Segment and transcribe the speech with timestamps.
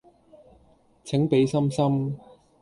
[1.03, 2.17] 請俾心心